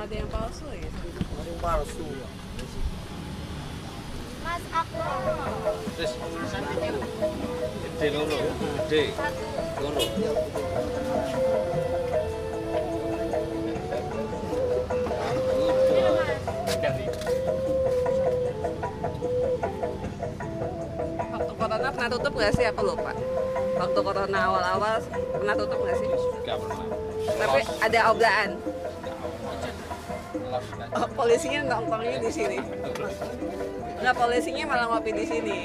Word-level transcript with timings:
Ada 0.00 0.16
yang 0.16 0.32
palsu 0.32 0.64
ya. 0.72 0.88
Ada 0.88 1.44
yang 1.44 1.60
palsu. 1.60 2.08
Mas 4.40 4.64
aku 4.72 4.96
Terus 5.92 6.12
gede 7.84 8.08
loro, 8.16 8.38
gede. 8.88 9.02
Loro. 9.76 10.00
Waktu 21.28 21.52
corona 21.60 21.88
pernah 21.92 22.08
tutup 22.08 22.32
nggak 22.40 22.52
sih? 22.56 22.64
Apa 22.64 22.80
lupa? 22.80 23.12
Waktu 23.76 24.00
corona 24.00 24.38
awal-awal 24.48 24.96
pernah 25.36 25.54
tutup 25.60 25.78
nggak 25.84 25.96
sih? 26.00 26.08
Gak 26.48 26.56
pernah. 26.56 26.88
Tapi 27.36 27.60
ada 27.84 28.00
oblaan. 28.08 28.79
Oh, 30.96 31.06
polisinya 31.14 31.60
nongkrongnya 31.66 32.18
di 32.20 32.30
sini. 32.32 32.58
Nggak 34.00 34.16
polisinya 34.16 34.64
malah 34.66 34.86
ngopi 34.90 35.10
di 35.12 35.24
sini. 35.28 35.58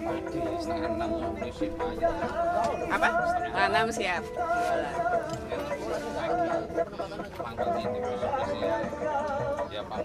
Pagi 0.00 0.40
setengah 0.60 0.90
enam. 0.94 1.10
Apa? 2.90 3.08
Siap. 3.90 4.22
Ya 9.70 9.82
Pak. 9.86 9.98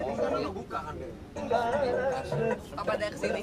Oh 2.75 2.83
pada 2.85 3.05
ke 3.09 3.17
sini. 3.17 3.41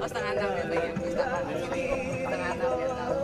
Oh 0.00 0.08
setengah 0.08 0.32
enam 0.36 0.50
kan 0.52 0.66
di 0.68 0.76
sini. 0.80 1.08
Setengah 1.12 2.50
enam 2.56 2.70
biasa. 2.78 3.23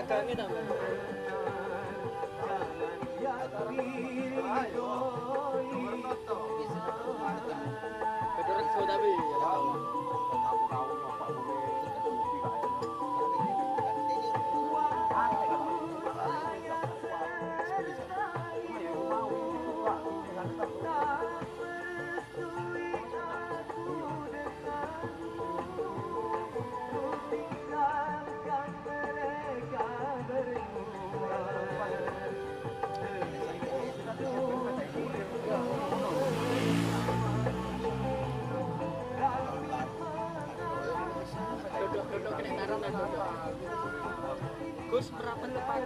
cilik 0.00 0.08
kan 0.08 0.24
gagangnya 0.24 0.34
tambah. 0.48 1.19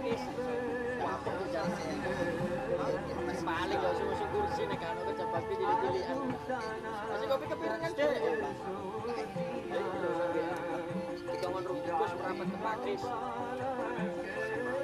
Ke. 0.03 0.21
Wah, 0.99 1.17
Paling 3.45 3.77
gak 3.77 3.91
usah 3.93 4.27
kursi 4.33 4.63
nih 4.65 4.77
kan, 4.81 4.95
jadi 5.53 5.75
pilihan. 5.85 6.17
Masih 7.13 7.25
kopi 7.29 7.45
deh. 7.93 8.09
Rugi 11.65 11.91
Gus 11.91 12.11
merapat 12.19 12.45
ke 12.45 12.57
pakis. 12.61 13.01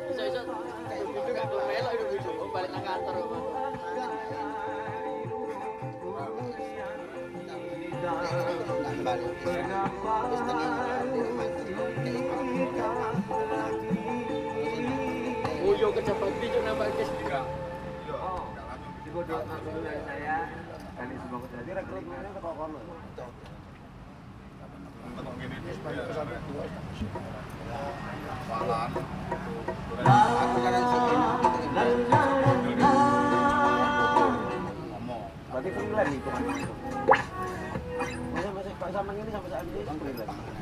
Bisa 0.10 0.22
bisa. 0.30 0.42
Itu 0.98 1.32
gak 1.36 1.46
itu. 1.94 2.32
Balik 2.52 2.70
nang 2.74 2.84
kantor. 2.86 3.16
Oh 13.32 14.01
yo 15.82 15.90
bakti 15.90 16.46
juga 16.54 16.62
nambah 16.70 16.94
kes. 16.94 17.10
Digodok 19.02 19.42
langsung 19.50 19.82
dari 19.82 20.02
saya. 20.06 20.46
Kali 20.94 21.16
sebelum 21.18 21.42
jadi 21.50 21.72
rekrutmennya 21.82 22.30
ke 22.30 22.38
kokono. 22.38 22.78
Berarti 35.50 35.70
freelance 35.74 36.14
itu 36.14 36.30
kan? 36.30 36.44
Masa 38.32 38.50
masih 38.54 38.74
Pak 38.78 38.90
Samang 38.94 39.18
ini 39.18 39.32
sampai 39.34 39.50
saat 39.50 39.66
ini 39.66 39.82
freelance. 39.82 40.62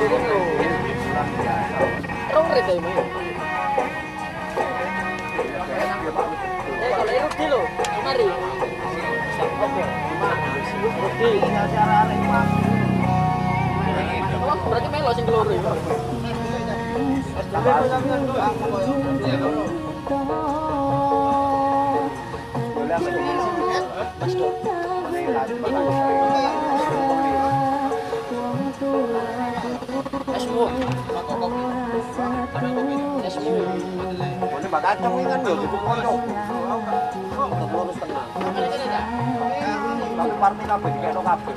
Ya. 0.00 0.06
Eh. 0.06 0.16
Oh, 2.32 2.48
keloro 15.26 15.52
ya. 15.52 15.60
Mas 24.20 24.34
Dul. 28.80 29.39
Esmu. 30.40 30.64
Esmu. 33.20 33.52
Ini 34.40 34.68
bak 34.72 34.80
kacang 34.80 35.12
ini 35.20 35.28
kan 35.28 35.44
yo 35.44 35.52
di 35.60 35.68
pondok. 35.68 36.16
Lurus 37.70 37.96
tengah. 38.00 38.24
Ada 38.40 38.60
ada 38.64 38.76
ada. 38.80 39.00
Tapi 40.16 40.32
parmi 40.40 40.62
kabeh 40.64 40.90
dikeno 40.96 41.20
kabeh. 41.20 41.56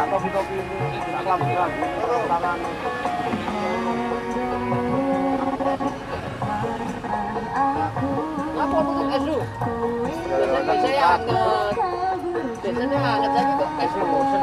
Atau 0.00 0.16
topi 0.16 0.56
ini 0.56 0.98
tidak 1.04 1.22
kelaburan. 1.28 1.70
Tangan 2.28 2.58
Apa 8.58 8.76
untuk 8.80 9.12
Esmu? 9.12 9.38
Saya 10.64 11.04
angkat. 11.04 11.20
Biasanya 12.64 12.96
angkat 12.96 13.32
lagi 13.36 13.52
kok 13.60 13.70
Esmu 13.76 14.04
bosen. 14.08 14.42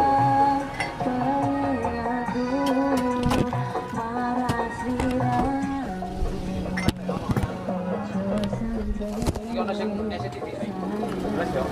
よ。 11.55 11.65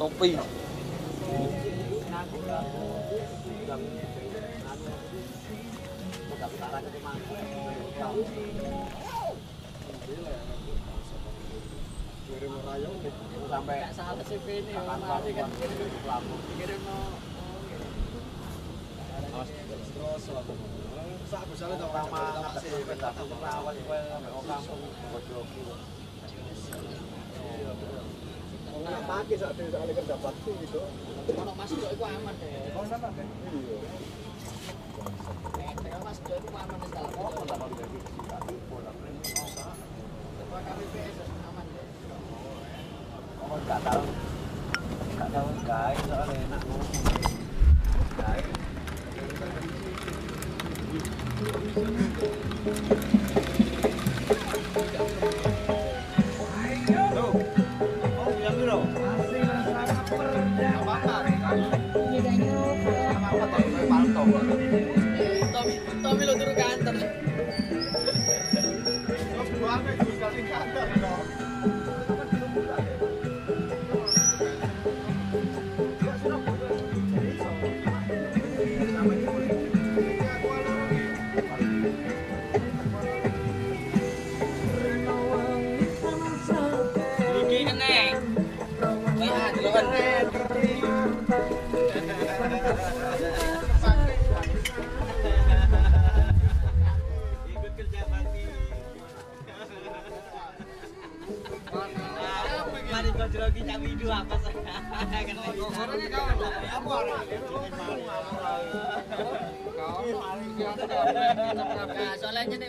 Kopi. 0.00 0.32
sampai 13.50 13.78
salah 13.92 14.12
kan. 15.36 15.48
Kalau 31.30 31.52
masuk 31.54 31.78
itu 31.84 32.04
aman 32.04 32.34
deh. 32.40 32.72
Kalau 32.72 32.86
Nah, 105.00 105.16
soalnya 112.20 112.44
nek 112.60 112.68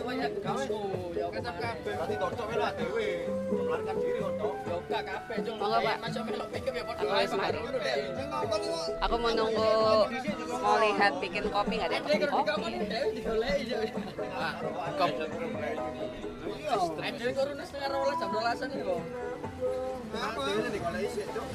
ya 1.12 1.28
kabeh, 1.60 1.92
berarti 1.92 2.16
cocok. 2.16 2.46
Melarikan 3.52 3.96
diri. 4.00 4.24
Ya 4.88 5.00
kabeh. 5.04 5.38
Masuk 6.00 6.24
pikir 6.56 6.72
ya 6.72 6.84
padha 6.88 7.04
wae. 7.04 7.28
Aku 9.04 9.16
menunggu 9.20 9.72
mau 10.56 10.76
lihat 10.80 11.14
bikin 11.20 11.52
kopi 11.52 11.74
nggak 11.84 11.92
ada 11.92 12.00
kopi. 12.00 12.16
dikawal 12.16 12.72
dhewe 12.88 13.12
digoleki 13.12 13.76
ya. 13.76 13.80
Kop. 14.96 15.12
Ada 16.96 17.28
kurun 17.36 17.60
setengah 17.60 17.90
rolas 17.92 18.16
jam 18.24 18.72
rolasan 19.62 20.74
iki 20.74 21.24
kok. 21.30 21.48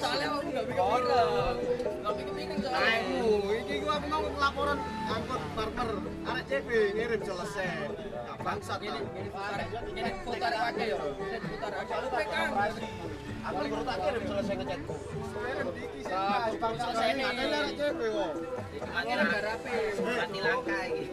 Soalnya 0.00 0.26
aku 0.32 0.38
enggak 0.48 0.64
pikir 0.68 0.80
orang. 0.80 1.56
Soalnya. 2.10 3.54
iki 3.60 3.74
gua 3.86 3.94
aku 4.02 4.06
mau 4.10 4.26
laporan 4.34 4.78
angkot 5.06 5.42
barber 5.54 5.90
arek 6.26 6.44
CB 6.50 6.68
ngirim 6.98 7.20
selesai. 7.22 7.68
Bangsat 8.40 8.80
Gini, 8.80 9.00
gini 9.12 9.28
putar, 9.28 9.60
gini 9.92 10.10
putar 10.24 10.52
pakai 10.52 10.90
ya. 10.90 10.98
Gini 10.98 11.38
putar 11.44 11.72
aja. 11.76 11.94
Lu 12.00 12.08
pegang. 12.08 12.52
Aku 13.40 13.56
baru 13.56 13.82
tak 13.84 13.96
kirim 14.00 14.22
selesai 14.26 14.54
ke 14.56 14.64
chatku. 14.64 14.94
Selesai 16.80 17.08
nih. 17.14 17.24
Ada 17.30 17.42
arek 17.46 17.72
CB 17.78 18.00
kok. 18.00 18.32
Akhirnya 18.80 19.24
enggak 19.28 19.42
rapi. 19.44 19.72
Mati 20.00 20.40
langka 20.40 20.78
iki. 20.88 21.04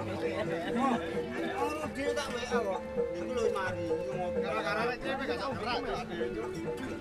Oh, 1.57 1.73
dia 1.93 2.09
tak 2.15 2.27
WA 2.31 2.59
kok. 2.63 2.81
Iku 3.17 3.31
lho 3.37 3.43
mari, 3.51 3.85
ngopi. 3.91 4.39
Gara-gara 4.41 4.79
arek 4.87 4.97
CB 5.03 5.19
gak 5.27 5.37
kok. 5.37 5.51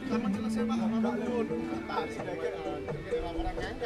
Sama 0.07 0.29
selesai 0.31 0.63
Pak, 0.67 0.77
pun. 1.27 1.47
Tak. 1.87 2.05
Orang 3.27 3.55
ngangkat 3.57 3.79
nih. 3.79 3.86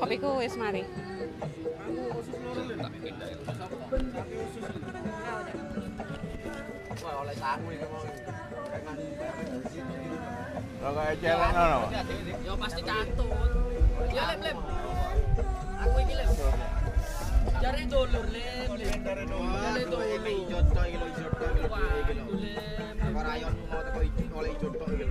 Kopiku 0.00 0.28
wis 0.42 0.54
mari. 0.58 0.82
oleh 7.22 7.36
sangu 7.38 7.70
ini 7.70 7.86
mau. 7.86 8.02
Kalau 10.82 11.02
kayak 11.22 11.36
ngono. 11.54 11.80
Ya 12.42 12.52
pasti 12.58 12.80
katut. 12.82 13.30
Ya 14.10 14.22
lem 14.34 14.40
lem. 14.42 14.58
Aku 15.78 15.96
iki 16.02 16.14
lem. 16.18 16.28
Jare 17.62 17.82
dulur 17.86 18.26
lem. 18.26 18.68
Jare. 18.74 19.22
Ijo 19.22 19.86
tok 19.86 20.02
iki 20.02 20.96
lho, 20.98 21.06
ijo 21.14 21.28
tok 21.38 21.50
iki 21.54 21.66
lho. 22.18 22.24
Iki 23.02 23.22
rayon 23.22 23.54
mau 23.70 23.80
teko 23.86 24.00
ijo 24.02 24.22
oleh 24.34 24.50
ijo 24.50 24.68
iki 24.74 25.01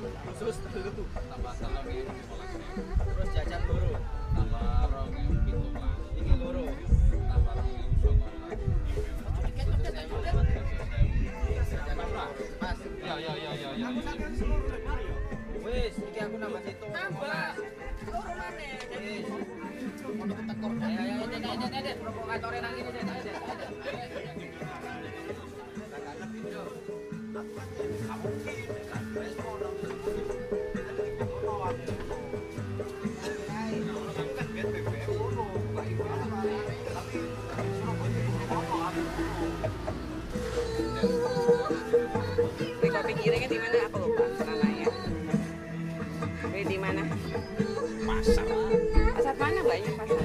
khusus. 0.00 0.56
Khusus 0.56 0.56
telu. 0.72 1.04
tambah 1.12 1.52
telur 1.60 1.84
yang 1.86 2.08
limolas 2.08 2.50
Terus 3.04 3.28
jajan 3.36 3.60
loro. 3.68 3.92
tambah 4.32 4.64
rong 4.88 5.10
yang 5.12 5.28
pitulas 5.44 5.98
Iki 6.16 6.34
loro. 6.40 6.64
tambah 7.28 7.52
rong 7.52 7.70
yang 7.70 7.90
loro. 8.00 8.20
Mas. 12.60 12.78
ya 13.00 13.14
ya 13.16 13.32
ya 13.34 13.52
ya 13.56 13.70
ya 13.76 13.88
Wis, 15.60 15.92
iki 15.92 16.18
aku 16.24 16.36
nambah 16.40 16.60
situ. 16.64 16.86
Nambah. 16.88 17.52
Loro 18.08 18.32
maneh. 18.32 18.80
Wis. 18.96 19.26
Ono 20.08 20.32
ketekor. 20.32 20.70
Ayo 20.80 21.00
ini 21.04 21.36
ini 21.36 21.48
ini 21.52 21.66
ini 21.68 21.92
provokatore 22.00 22.58
nang 22.64 22.74
ini 22.80 22.90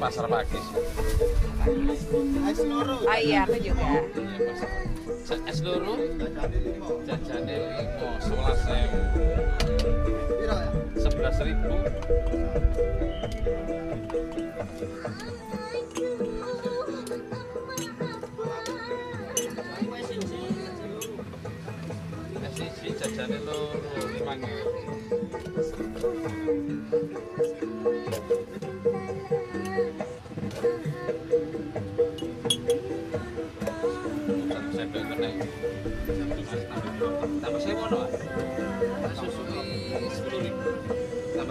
pasar 0.05 0.29
pagi 0.29 0.53
sih. 0.53 0.77
Es 2.45 2.61
luru. 2.61 2.97
Ah 3.09 3.17
iya, 3.17 3.41
aku 3.41 3.57
juga. 3.57 4.05
Es 5.49 5.59
loro. 5.65 5.97
Jajannya 7.09 7.57
limo, 7.57 8.09
sebelas 8.21 8.61
ribu. 8.69 9.01
Sebelas 10.93 11.37
ribu. 11.41 11.73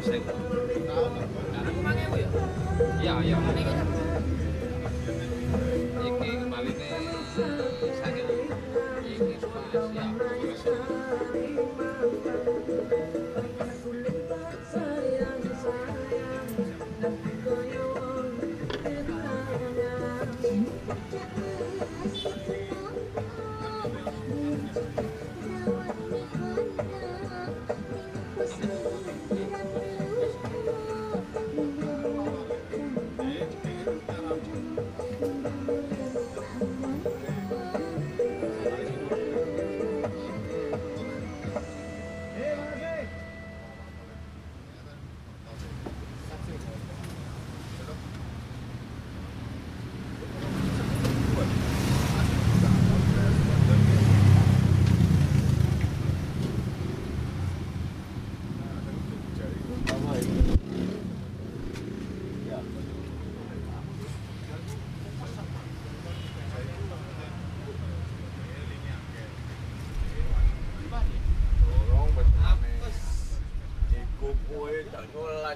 Thank 0.04 0.26
you. 0.26 0.43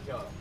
球。 0.06 0.37